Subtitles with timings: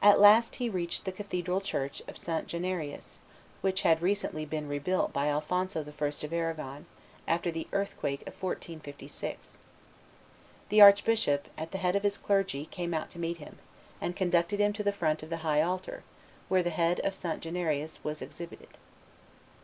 [0.00, 2.46] At last he reached the cathedral church of St.
[2.46, 3.18] Januarius,
[3.60, 5.88] which had recently been rebuilt by Alphonso I.
[6.06, 6.86] of Arragon,
[7.26, 9.58] after the earth quake of 1456.
[10.68, 13.58] The archbishop, at the head of his clergy, came out to meet him,
[14.00, 16.04] and conducted him to the front of the high altar,
[16.48, 17.40] where the head of St.
[17.42, 18.78] Januarius was exhibited.